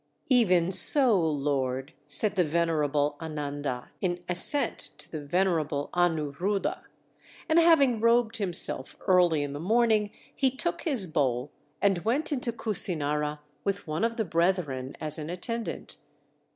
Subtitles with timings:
[0.29, 6.79] '""Even so, Lord!" said the venerable Ananda, in assent to the venerable Anuruddha.
[7.47, 11.51] And having robed himself early in the morning, he took his bowl,
[11.83, 15.97] and went into Kusinara with one of the brethren as an attendant.